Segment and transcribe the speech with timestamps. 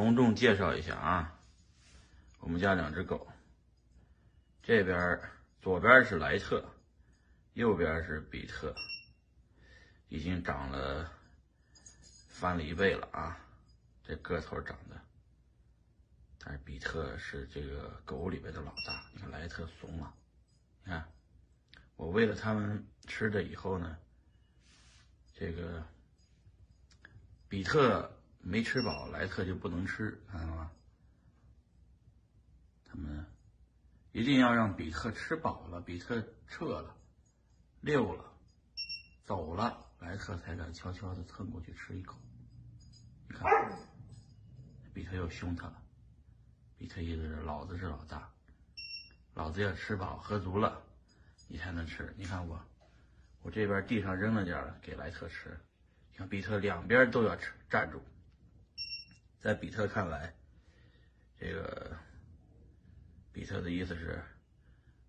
[0.00, 1.38] 隆重介绍一下啊，
[2.38, 3.28] 我们家两只狗，
[4.62, 5.20] 这边
[5.60, 6.64] 左边是莱特，
[7.52, 8.74] 右边是比特，
[10.08, 11.12] 已经长了
[12.30, 13.38] 翻了一倍了啊，
[14.02, 14.98] 这个头长的。
[16.38, 20.14] 但是比特是这个狗里边的老大，你看莱特怂了，
[20.82, 21.12] 你看
[21.96, 23.98] 我喂了它们吃的以后呢，
[25.34, 25.86] 这个
[27.50, 28.16] 比特。
[28.42, 30.70] 没吃饱，莱特就不能吃，看到吗？
[32.84, 33.24] 他们
[34.12, 36.96] 一定要让比特吃饱了，比特撤了、
[37.80, 38.24] 溜了、
[39.24, 42.18] 走了，莱特才敢悄悄的蹭过去吃一口。
[43.28, 43.48] 你看，
[44.92, 45.82] 比特又凶他了。
[46.76, 48.28] 比特意思是老子是老大，
[49.34, 50.82] 老子要吃饱喝足了，
[51.46, 52.12] 你才能吃。
[52.16, 52.60] 你看我，
[53.42, 55.60] 我这边地上扔了点给莱特吃，
[56.10, 58.02] 你看比特两边都要吃，站住。
[59.40, 60.34] 在比特看来，
[61.38, 61.96] 这个
[63.32, 64.22] 比特的意思是，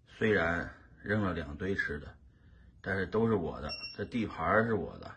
[0.08, 0.74] 虽然
[1.04, 2.16] 扔了两堆吃的，
[2.82, 5.14] 但是都是我的，这地盘是我的，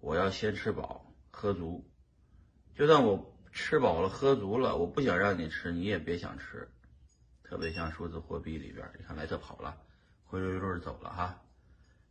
[0.00, 1.84] 我要先吃饱喝足。
[2.74, 6.66] 就算我吃饱了喝足了，我不想让你吃，你也别想吃。
[7.42, 9.78] 特别像数字货币里边，你看莱特跑了，
[10.24, 11.42] 灰溜溜走了哈，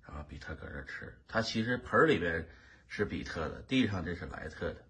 [0.08, 2.48] 然后比特搁这吃，他其实盆里边
[2.88, 4.86] 是比特的，地上这是莱特的。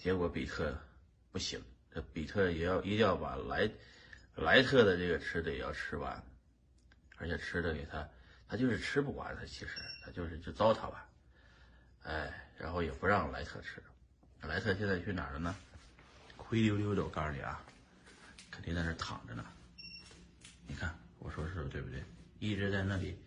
[0.00, 0.76] 结果比特
[1.32, 1.60] 不行，
[1.92, 3.68] 这比特也要一定要把莱
[4.36, 6.22] 莱特的这个吃的也要吃完，
[7.16, 8.08] 而且吃的给他，
[8.48, 9.72] 他就是吃不完，他其实
[10.04, 11.08] 他就是就糟蹋吧，
[12.04, 13.82] 哎，然后也不让莱特吃，
[14.42, 15.54] 莱特现在去哪儿了呢？
[16.36, 17.62] 灰溜溜的，我告诉你啊，
[18.50, 19.44] 肯定在那躺着呢。
[20.66, 22.02] 你看我说是对不对？
[22.38, 23.18] 一直在那里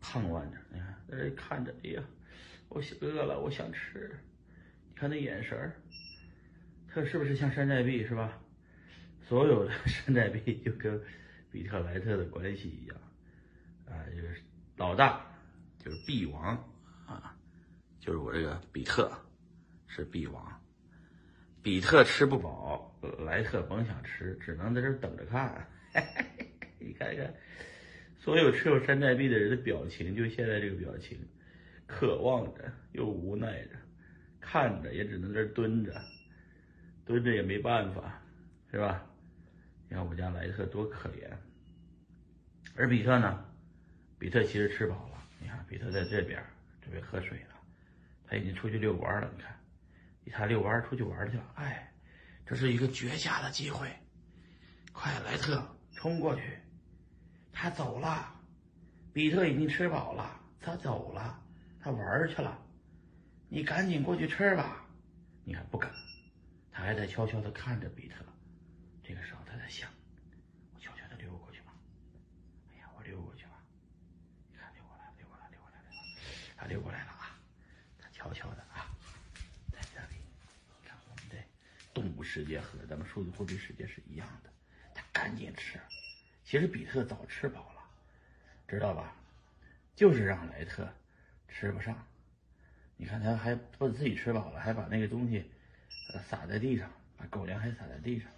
[0.00, 2.02] 盼望着，你看在这看着，哎呀，
[2.68, 4.18] 我饿了，我想吃，
[5.00, 5.72] 他那眼神儿。
[6.92, 8.38] 他是不是像山寨币是吧？
[9.26, 11.00] 所有的 山寨币就跟
[11.50, 12.96] 比特莱特的关系一样，
[13.86, 14.42] 啊，就是
[14.76, 15.24] 老大
[15.78, 16.56] 就是币王
[17.06, 17.36] 啊，
[18.00, 19.10] 就是我这个比特
[19.86, 20.60] 是币王，
[21.62, 22.92] 比特吃不饱，
[23.24, 25.64] 莱特甭想吃，只能在这等着看。
[26.80, 27.32] 你看看，
[28.18, 31.18] 所有持有山寨币的人的表情，就现在这个表情，
[31.86, 33.70] 渴望着又无奈着，
[34.50, 35.94] 看着也只能在这蹲着。
[37.06, 38.20] 蹲着也没办法，
[38.70, 39.06] 是吧？
[39.88, 41.30] 你看我家莱特多可怜，
[42.74, 43.44] 而比特呢？
[44.18, 45.22] 比特其实吃饱了。
[45.40, 46.44] 你看，比特在这边
[46.82, 47.54] 准备喝水了，
[48.24, 49.30] 他已经出去遛弯了。
[49.36, 49.42] 你
[50.32, 51.44] 看，他遛弯出去玩去了。
[51.54, 51.92] 哎，
[52.44, 53.88] 这是一个绝佳的机会，
[54.92, 56.42] 快，莱特冲过去！
[57.52, 58.34] 他走了，
[59.12, 61.40] 比特已经吃饱了，他走了，
[61.80, 62.56] 他玩去了。
[63.52, 64.86] 你赶紧过去吃吧。
[65.42, 65.92] 你看，不敢。
[66.70, 68.24] 他还在悄悄地看着比特，
[69.02, 69.90] 这个时候他在想：
[70.72, 71.72] 我悄悄地溜过去吧。
[72.70, 73.60] 哎呀，我溜过去吧。
[74.48, 76.14] 你看，溜过来，溜过来，溜过来溜过来。
[76.56, 77.36] 他溜过来了啊！
[77.98, 78.86] 他悄悄的啊，
[79.72, 80.22] 在这里。
[80.80, 81.36] 你看，我们的
[81.92, 84.50] 动物世界和咱们数字货币世界是一样的。
[84.94, 85.80] 他赶紧吃。
[86.44, 87.82] 其实比特早吃饱了，
[88.68, 89.12] 知道吧？
[89.96, 90.88] 就是让莱特
[91.48, 92.06] 吃不上。
[93.00, 95.42] 你看，他还不自己吃饱了，还把那个东西。
[96.28, 98.28] 撒在地上，把狗粮还撒在地上，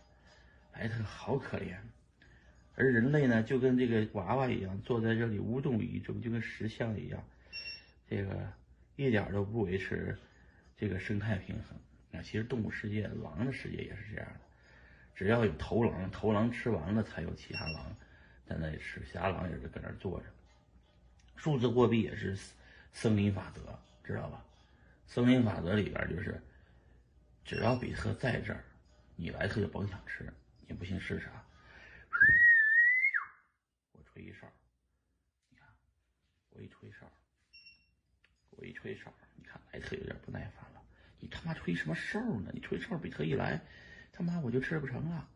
[0.73, 1.75] 莱特好可怜。
[2.77, 7.21] 而人类呢，就跟这个娃娃一样，坐在这里无动于衷，就跟石像一样，
[8.09, 8.49] 这个
[8.95, 10.17] 一点都不维持
[10.77, 11.77] 这个生态平衡。
[12.13, 14.41] 那，其实动物世界，狼的世界也是这样的，
[15.17, 17.97] 只要有头狼，头狼吃完了，才有其他狼
[18.47, 20.27] 在那里吃，其他狼也是搁那坐着。
[21.35, 22.39] 数字货币也是
[22.93, 24.45] 森林法则，知道吧？
[25.07, 26.41] 森林法则里边就是。
[27.45, 28.65] 只要比特在这儿，
[29.17, 30.33] 你莱特就甭想吃。
[30.61, 31.45] 你不信试试啊！
[33.91, 34.51] 我吹一哨，
[35.51, 35.69] 你看，
[36.51, 37.11] 我一吹哨，
[38.51, 40.81] 我一吹哨，你看莱特有点不耐烦了。
[41.19, 42.53] 你他妈吹什么哨呢？
[42.55, 43.61] 你吹哨，比特一来，
[44.13, 45.29] 他妈我就吃不成了。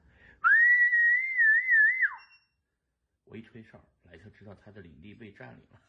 [3.24, 5.80] 我一吹哨，莱特知道他的领地被占领了。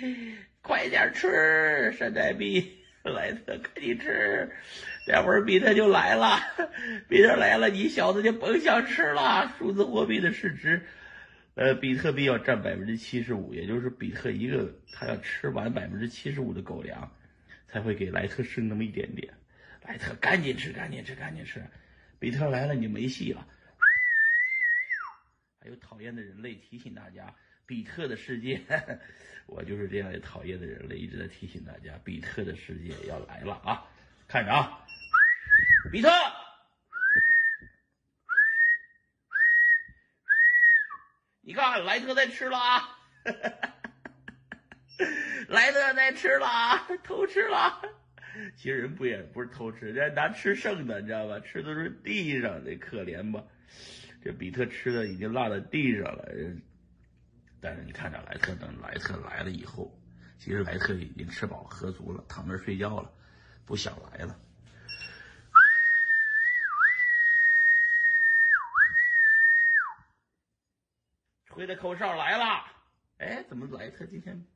[0.62, 2.78] 快点吃山寨币！
[3.04, 4.50] 莱特，赶紧吃，
[5.06, 6.40] 待会儿比特就来了，
[7.08, 9.54] 比特来了，你小子就甭想吃了。
[9.56, 10.84] 数字货币的市值，
[11.54, 17.12] 呃，比特币要占百分之七十五，也就是比特一个，他要吃完百分之七十五的狗粮，
[17.68, 19.32] 才会给莱特剩那么一点点。
[19.84, 21.64] 莱特，赶紧吃，赶紧吃，赶紧吃，
[22.18, 23.46] 比特来了，你没戏了。
[25.60, 27.32] 还有讨厌的人类提醒大家。
[27.66, 28.60] 比特的世界，
[29.46, 33.84] 我就是这样讨厌的人类，一直在提醒大家，比特的世界要来了啊！
[34.28, 34.86] 看着啊，
[35.90, 36.00] 比。
[36.02, 36.08] 特，
[41.42, 42.98] 你看莱特在吃了啊！
[45.48, 47.82] 莱特在吃了啊，偷吃了。
[48.56, 51.40] 其实人不也不是偷吃，人家拿吃剩的，你知道吧？
[51.40, 53.42] 吃的是地上的，可怜吧？
[54.22, 56.28] 这比特吃的已经落在地上了。
[57.66, 59.92] 但是你看着莱特，等莱特来了以后，
[60.38, 63.12] 其实莱特已经吃饱喝足了，躺那睡觉了，
[63.64, 64.38] 不想来了。
[71.46, 72.64] 吹的口哨来了，
[73.18, 74.46] 哎，怎么莱特今天，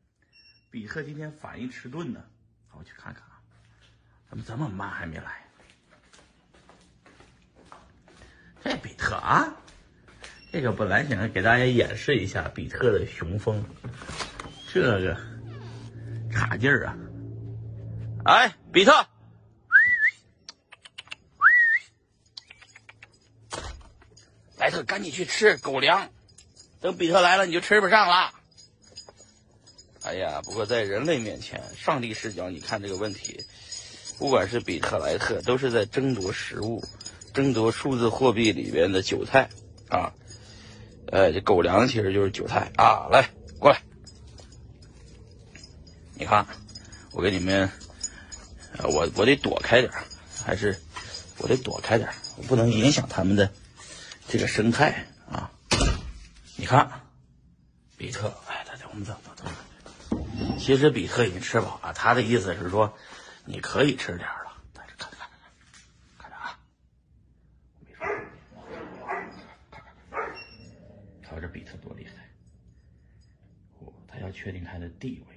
[0.71, 2.25] 比特今天反应迟钝呢？
[2.71, 3.43] 我去看看啊，
[4.29, 5.45] 怎么这么慢还没来？
[8.63, 9.53] 这比特啊，
[10.53, 13.65] 这个本来想给大家演示一下比特的雄风，
[14.73, 15.17] 这个
[16.33, 16.97] 差劲儿啊！
[18.25, 19.07] 哎，比特，
[24.59, 26.11] 莱特赶紧去吃狗粮。
[26.81, 28.33] 等比特来了，你就吃不上了。
[30.03, 33.45] 哎呀，不过在人类面前，上帝视角，你看这个问题，
[34.19, 36.83] 不管是比特莱特，都是在争夺食物，
[37.33, 39.49] 争夺数字货币里边的韭菜
[39.89, 40.13] 啊。
[41.13, 43.09] 哎，这狗粮其实就是韭菜啊。
[43.11, 43.29] 来，
[43.59, 43.83] 过来，
[46.15, 46.47] 你看，
[47.13, 47.69] 我给你们，
[48.85, 49.93] 我我得躲开点
[50.45, 50.81] 还是
[51.39, 53.53] 我得躲开点我不能影响他们的
[54.29, 55.51] 这个生态啊。
[56.57, 56.89] 你看，
[57.97, 59.45] 比特，哎，大家我们走走走。
[60.59, 62.97] 其实比特已经吃饱了，他的意思是说，
[63.47, 64.29] 你可以吃点。
[64.73, 65.37] 但是看着看着
[66.19, 66.57] 看着啊，
[67.81, 68.07] 没说，
[69.71, 69.93] 看看，
[71.31, 72.29] 瞧这比特多厉害！
[74.09, 75.37] 他要确定他的地位，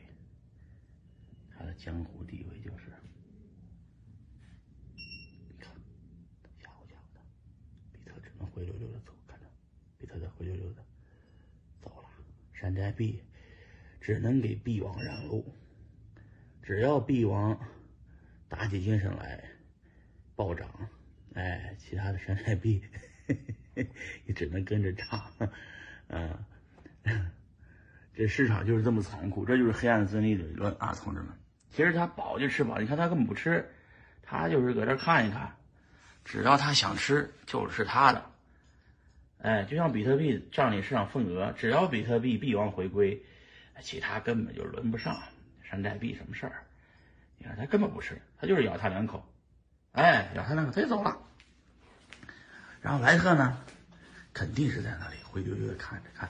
[1.56, 2.92] 他的江湖地位就是，
[4.96, 5.72] 你看，
[6.58, 7.22] 吓唬吓唬他，
[7.92, 9.46] 比特只能灰溜溜的走，看着，
[10.00, 10.84] 比特在灰溜溜的
[11.80, 12.10] 走了。
[12.52, 13.22] 山寨币
[14.02, 15.54] 只能给币王让路，
[16.64, 17.56] 只要币王
[18.50, 19.48] 打起精神来
[20.36, 20.90] 暴涨，
[21.36, 22.84] 哎，其他的山寨币
[24.26, 25.32] 也只能跟着涨。
[26.14, 26.32] 嗯，
[28.14, 31.30] 这市场就是这么残酷，这就是黑暗森林理论啊，同志们。
[31.72, 33.68] 其实他饱就吃饱，你看他根本不吃，
[34.22, 35.56] 他就是搁这看一看，
[36.24, 38.24] 只要他想吃就是他的。
[39.40, 43.26] 哎，就像比特币占领市场份额，只要比特币币王回归，
[43.82, 45.20] 其他根本就轮不上
[45.64, 46.64] 山寨币什么事儿。
[47.38, 49.28] 你看他根本不吃，他就是咬他两口，
[49.92, 51.18] 哎，咬他两口他就走了。
[52.82, 53.58] 然后莱特呢，
[54.32, 56.30] 肯定是在那里灰溜溜的看着看，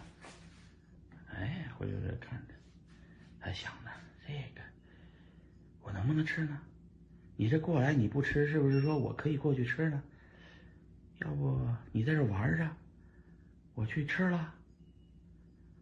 [1.35, 2.53] 哎，灰溜溜的看着，
[3.37, 3.91] 他想呢，
[4.25, 4.61] 这个
[5.81, 6.57] 我能不能吃呢？
[7.35, 10.01] 你这过来你不吃，是不是说我可以过去吃呢？
[11.19, 12.65] 要不你在这玩着？
[13.73, 14.55] 我去吃了，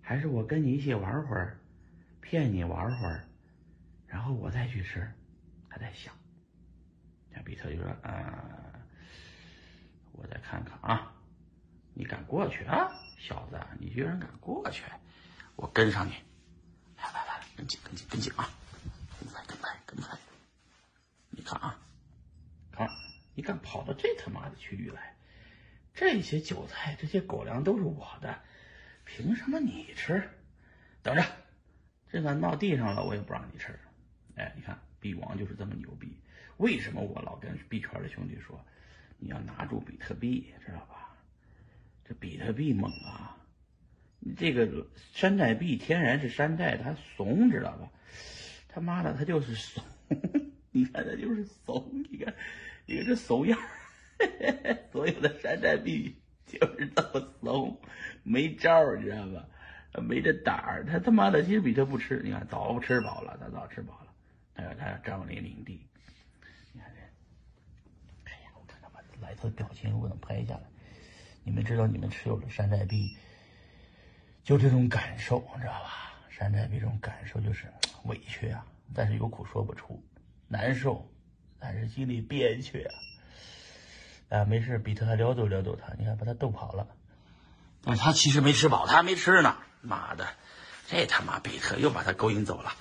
[0.02, 1.60] 还是我跟你一起玩会儿，
[2.22, 3.24] 骗你玩会儿，
[4.08, 5.08] 然后我再去吃。
[5.70, 6.12] 他在想，
[7.32, 8.82] 这比特就说：“啊，
[10.14, 11.14] 我再看看啊，
[11.94, 12.90] 你敢过去啊，
[13.22, 14.84] 小子，你居然敢过去，
[15.56, 16.12] 我跟上你，
[16.98, 18.50] 来来来，跟紧跟紧跟紧啊，
[19.20, 20.18] 跟拍跟拍跟拍，
[21.30, 21.80] 你看啊，
[22.72, 22.90] 看，
[23.36, 25.16] 你敢跑到这他妈的区域来？”
[25.94, 28.42] 这些韭菜，这些狗粮都是我的，
[29.06, 30.28] 凭什么你吃？
[31.04, 31.24] 等着，
[32.10, 33.80] 这个闹地上了，我也不让你吃。
[34.36, 36.18] 哎，你看币王就是这么牛逼。
[36.58, 38.66] 为什么我老跟币圈的兄弟说，
[39.20, 41.01] 你要拿住比特币，知道吧？
[42.14, 43.38] 比特币猛啊！
[44.38, 47.92] 这个山寨币天然是山寨，它怂，知道吧？
[48.68, 49.84] 他妈的，它就是怂！
[50.72, 51.92] 你看，它就是怂！
[52.10, 52.34] 你看，
[52.86, 53.60] 你看这怂样。
[54.92, 56.16] 所有的山寨币
[56.46, 57.82] 就是这么怂，
[58.24, 59.48] 没招你知道吧？
[60.02, 64.14] 没这胆儿，他他妈的其实比特不吃，你看早吃饱了，他早吃饱了，
[64.54, 65.86] 他要他要占领领地。
[66.72, 67.02] 你看这，
[68.30, 70.62] 哎呀，我看他把莱特表情我能拍下来，
[71.44, 73.18] 你们知道你们持有了山寨币，
[74.44, 76.14] 就这种感受，你知道吧？
[76.30, 77.72] 山寨币这种感受就是
[78.06, 80.04] 委屈啊，但是有苦说不出，
[80.48, 81.12] 难受，
[81.60, 82.94] 但是心里憋屈啊。
[84.30, 86.88] 啊，没事，比特还撩逗撩逗他，你看把他逗跑了。
[87.84, 89.58] 但他其实没吃饱，他还没吃呢。
[89.82, 90.28] 妈的，
[90.88, 92.72] 这他妈比特又把他勾引走了。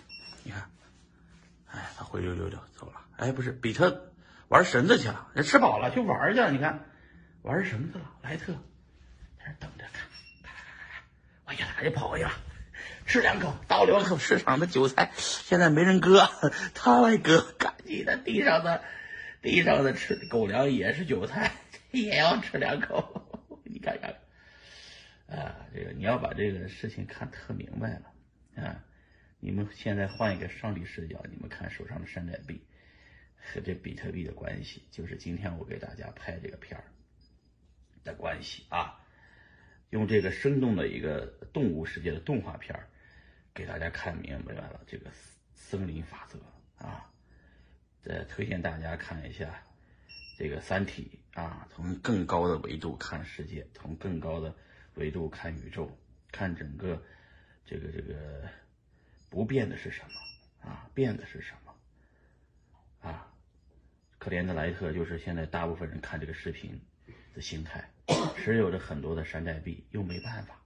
[0.44, 0.70] 你看，
[1.70, 3.00] 哎，他灰溜溜的走了。
[3.16, 4.12] 哎，不是，比特
[4.48, 6.50] 玩绳子去了，人吃饱了去玩去了。
[6.52, 6.84] 你看，
[7.42, 8.14] 玩绳子了。
[8.22, 8.52] 莱特
[9.38, 10.06] 在那等着看，
[10.42, 11.02] 看看看看，
[11.46, 12.32] 我一来就跑过去了，
[13.06, 16.28] 吃两口，倒两口市场的韭菜，现在没人割，
[16.74, 18.82] 他来割，赶紧的地上的。
[19.42, 21.52] 地上的吃狗粮也是韭菜，
[21.92, 23.58] 也要吃两口。
[23.64, 24.16] 你看看，
[25.34, 28.84] 啊，这个你要把这个事情看特明白了啊！
[29.38, 32.60] 你们现在换一个上帝视角，你们看手上的山寨币
[33.34, 36.84] 和这比特币的关系，就是今天我给大家拍这个片儿
[38.04, 38.96] 的关系啊。
[39.90, 42.86] 用这个生动的一个动物世界的动画片儿，
[43.52, 45.10] 给大家看明白了这个
[45.52, 46.38] 森林法则
[46.84, 47.10] 啊。
[48.00, 49.62] 再推荐大家看一下
[50.38, 54.54] 这个《三体》啊，从更高的维度看世界，从更高的
[54.94, 55.90] 维度看宇宙，
[56.30, 57.02] 看整个
[57.66, 58.48] 这个这个
[59.28, 60.88] 不变的是什么啊？
[60.94, 63.32] 变的是什么啊？
[64.18, 66.80] 可怜的莱特就是现在大部分人看这个视频
[67.34, 67.88] 的心态。
[68.36, 70.60] 持有着很多的山寨币，又没办法，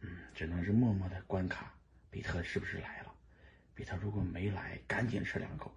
[0.00, 1.72] 嗯，只能是默默的关卡。
[2.10, 3.14] 比特是不是来了？
[3.74, 5.70] 比特如果没来，赶紧吃两口；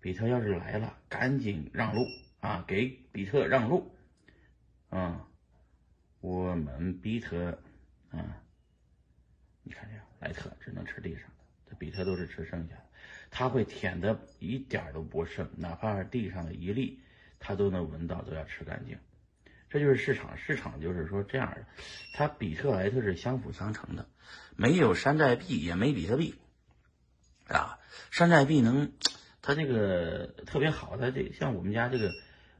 [0.00, 2.06] 比特要是来了，赶紧让路
[2.40, 3.94] 啊，给比特让路。
[4.90, 5.20] 嗯，
[6.20, 7.56] 我们比特，
[8.10, 8.32] 嗯，
[9.62, 12.86] 你看这样，莱特只能吃地上的，这比特都是吃剩下的，
[13.30, 17.00] 他会舔的一点都不剩，哪怕是地上的一粒，
[17.44, 18.96] 他都能闻到，都要吃干净。
[19.68, 21.66] 这就是市场，市场就是说这样的，
[22.14, 24.06] 它比特莱特是相辅相成的，
[24.56, 26.36] 没有山寨币也没比特币，
[27.48, 27.78] 啊，
[28.10, 28.92] 山寨币能，
[29.42, 32.12] 它这个特别好，它这像我们家这个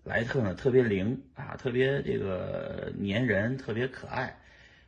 [0.02, 4.40] 莱特呢，特别灵啊，特别这个粘人，特别可爱，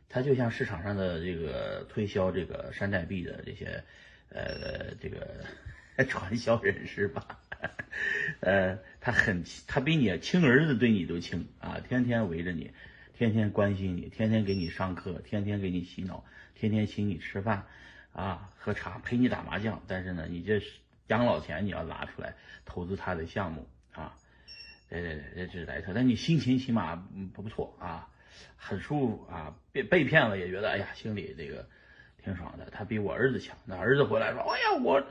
[0.09, 3.83] 它就像市场上的这个推销这个山寨币的这些，
[4.29, 5.45] 呃，这个
[6.09, 7.39] 传销人士吧。
[8.41, 12.71] 呃，他很，他比你亲儿子对你都亲啊，天天围着你，
[13.13, 16.23] 天天关心你，天天给你上课，天天给你洗脑，
[16.55, 17.65] 天天请你吃饭，
[18.13, 19.81] 啊，喝茶，陪你打麻将。
[19.87, 20.61] 但是呢，你这
[21.07, 22.35] 养老钱你要拿出来
[22.65, 24.15] 投资他的项目啊，
[24.89, 25.93] 对对对，这是莱特。
[25.93, 26.95] 但你心情起码
[27.33, 28.09] 不不错啊，
[28.55, 31.67] 很舒服啊，被被骗了也觉得哎呀，心里这个
[32.23, 32.69] 挺爽的。
[32.71, 35.03] 他比我儿子强，那儿子回来说，哎呀我。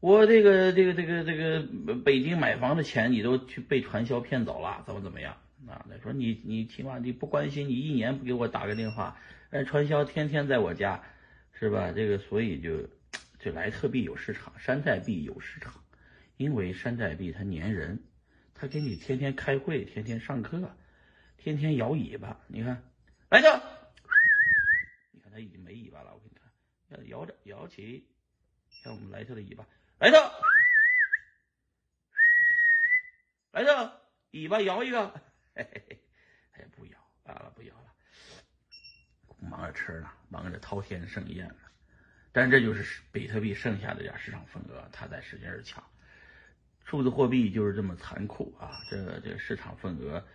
[0.00, 5.36] 我这个这个这个这个北京买房的钱你都去被传销骗走了，怎么怎么样
[5.68, 5.84] 啊？
[5.90, 11.02] 他说你你起码你不关心，你一年不给我打个电话，哎，传销天天在我家，
[11.52, 11.92] 是吧？
[11.92, 12.88] 这个所以就
[13.38, 15.74] 这莱特币有市场，山寨币有市场，
[16.38, 18.02] 因为山寨币它粘人，
[18.54, 20.74] 它给你天天开会，天天上课，
[21.36, 22.40] 天天摇尾巴。
[22.46, 22.82] 你看，
[23.28, 23.60] 来特，
[25.12, 28.06] 你看它已经没尾巴了，我给你看，要摇着摇起，
[28.70, 29.66] 像我们莱特的尾巴。
[30.00, 30.32] 来特，
[33.50, 35.08] 来特，尾巴摇一个，
[35.54, 36.00] 嘿嘿嘿，
[36.52, 37.92] 哎，不摇，罢了，不摇了，
[39.46, 41.56] 忙着吃呢，忙着滔天盛宴呢。
[42.32, 45.84] 但这就是比特币剩下的点市场份额，它在使劲儿抢。
[46.86, 48.80] 数字货币就是这么残酷啊！
[48.88, 50.26] 这个这个市场份额，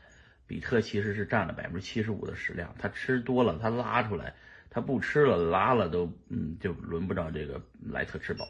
[0.46, 4.32] 比特其实是占了百分之七十五的食量，它吃多了，它拉出来；
[4.70, 8.48] 它不吃了，拉了都嗯，就轮不着这个莱特吃饱。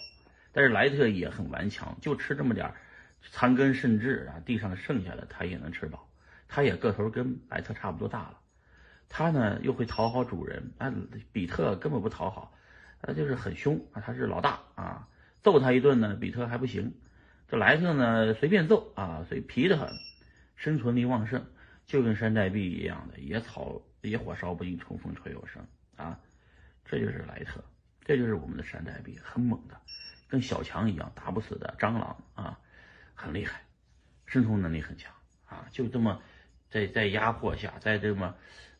[0.55, 2.75] 但是莱特也很顽强，就吃这么点儿
[3.29, 6.09] 残根剩枝啊，地上剩下的他也能吃饱。
[6.47, 8.39] 他也个头跟莱特差不多大了，
[9.09, 10.71] 他呢又会讨好主人。
[10.77, 10.93] 啊，
[11.33, 12.57] 比特根本不讨好，
[13.01, 15.09] 他就是很凶啊，他是老大啊，
[15.43, 16.93] 揍他一顿呢，比特还不行。
[17.49, 19.89] 这莱特呢随便揍啊，所以皮得很，
[20.55, 21.45] 生存力旺盛，
[21.85, 26.17] 就跟山寨币一样的，野草野火烧不尽，春风吹又生啊。
[26.85, 27.61] 这就是莱特，
[28.05, 29.75] 这就是我们的山寨币，很猛的。
[30.27, 32.59] 跟小强一样打不死的蟑螂啊，
[33.13, 33.61] 很厉害，
[34.25, 35.13] 生存能力很强
[35.45, 36.21] 啊，就这么
[36.69, 38.35] 在在压迫下，在这么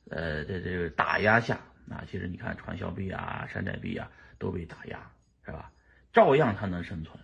[0.09, 1.59] 呃在这个打压下
[1.89, 5.11] 啊，其实你看传销币啊、山寨币啊都被打压
[5.45, 5.71] 是吧？
[6.11, 7.19] 照样它能生存，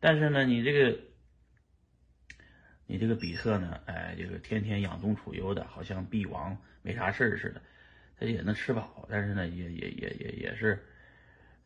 [0.00, 0.98] 但是呢，你这个
[2.86, 7.62] 你这个比特呢，哎，这个天天养尊处优的，好像币王没啥事儿似的，
[8.18, 10.84] 他也能吃饱，但是呢，也也也也也是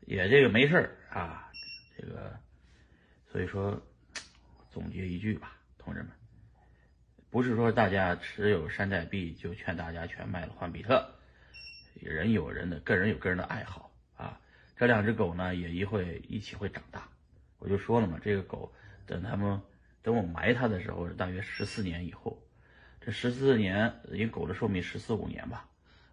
[0.00, 1.50] 也这个没事儿啊。
[2.00, 2.34] 这个，
[3.30, 3.78] 所以说，
[4.70, 6.08] 总结一句吧，同志们，
[7.28, 11.14] 不是说大家持有山寨币就劝大家全卖了换比特，
[12.00, 14.40] 人有人的个人有个人的爱好啊。
[14.76, 17.06] 这两只狗呢，也一会一起会长大。
[17.58, 18.72] 我就说了嘛，这个狗
[19.04, 19.60] 等他们
[20.00, 22.42] 等我埋它的时候，大约十四年以后。
[23.02, 25.68] 这十四年，一个狗的寿命十四五年吧。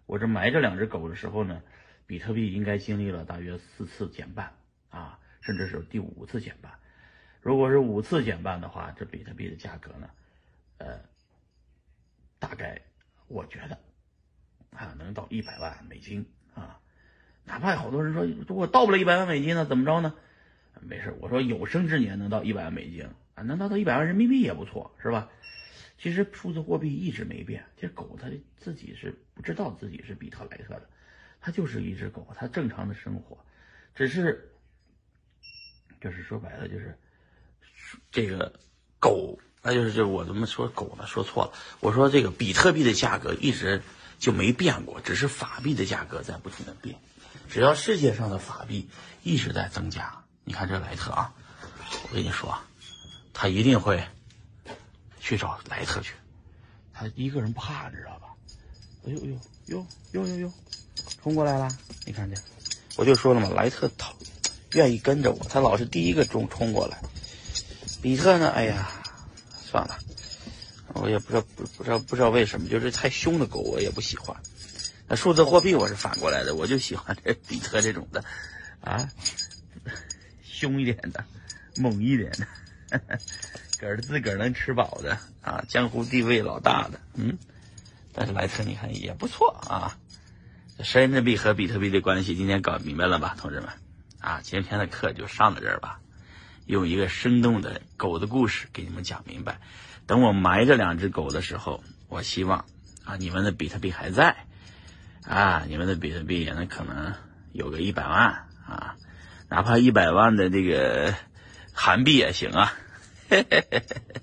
[0.06, 1.62] 我这埋这两只狗的时候呢，
[2.06, 4.52] 比特币应该经历了大约四次减半
[4.90, 5.18] 啊。
[5.48, 6.70] 甚至是第五次减半，
[7.40, 10.10] 如果是五次减半的话，这比特币的价格呢，
[10.76, 11.00] 呃，
[12.38, 12.78] 大概
[13.28, 13.78] 我觉得
[14.76, 16.78] 啊，能到一百万美金啊。
[17.46, 20.14] 哪怕好多人说，如果到不了一百万美金呢，怎么着呢？
[20.82, 25.30] 没事，我说有生之年能到一百万美金啊，能达到一百万人民币也不错，是吧？
[25.96, 28.28] 其实数字货币一直没变，这狗它
[28.58, 30.90] 自己是不知道自己是比特莱特的，
[31.40, 33.42] 它就是一只狗，它正常的生活，
[33.94, 34.52] 只是，
[36.00, 36.98] 就是说白了就是
[38.10, 38.52] 这个
[38.98, 41.06] 狗，那就是就我怎么说狗呢？
[41.06, 43.82] 说错了，我说这个比特币的价格一直
[44.18, 46.96] 就没变过，只是法币的价格在不停的变，
[47.48, 48.88] 只要世界上的法币
[49.22, 51.32] 一直在增加，你看这莱特啊，
[52.08, 52.58] 我跟你说，
[53.32, 54.02] 他一定会。
[55.20, 56.14] 去找莱特去，
[56.94, 58.28] 他一个人怕你，知道吧？
[59.04, 60.52] 哎呦呦呦呦呦呦，
[61.20, 61.68] 冲过来了！
[62.06, 62.40] 你看这？
[62.96, 64.14] 我就说了嘛，莱特讨
[64.72, 67.00] 愿意跟着我，他老是第一个冲冲过来。
[68.02, 68.50] 比特呢？
[68.50, 68.90] 哎呀，
[69.64, 69.98] 算了，
[70.94, 74.36] 我也不知道不不知道不知道为什么，就是太凶的狗我也不喜欢。
[75.08, 78.22] 那数字货币我是反过来的，我就喜欢这比特这种的，
[78.80, 79.08] 啊，
[80.44, 81.24] 凶一点的，
[81.76, 82.46] 猛一点的。
[83.80, 87.38] 个儿自个儿能吃饱的啊，江湖地位老大的，嗯，
[88.12, 89.96] 但是莱特你看也不错啊。
[90.78, 93.68] 人民币和比特币的关系今天搞明白了吧，同志们？
[94.20, 96.00] 啊，今天的课就上到这儿吧。
[96.66, 99.60] 用一个生动的狗的故事给你们讲明白。
[100.06, 102.66] 等我埋这两只狗的时候，我希望
[103.04, 104.36] 啊，你们的比特币还在
[105.24, 107.14] 啊，你们的比特币也能可能
[107.52, 108.96] 有个一百万啊，
[109.48, 111.14] 哪怕一百万的这个
[111.72, 112.72] 韩币也行啊。
[113.30, 114.22] 嘿嘿嘿嘿嘿，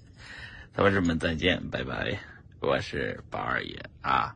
[0.76, 2.20] 同志们再见，拜拜！
[2.60, 4.36] 我是宝二爷啊，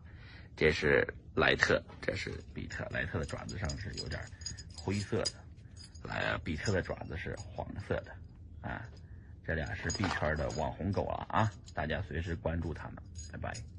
[0.56, 2.88] 这是莱特，这是比特。
[2.92, 4.22] 莱特的爪子上是有点
[4.75, 5.32] 灰色的，
[6.03, 8.12] 来，比特的爪子是黄色的
[8.62, 8.88] 啊。
[9.46, 12.98] 这俩是 B 圈的网红狗了啊，大家随时关注他们，
[13.32, 13.78] 拜拜。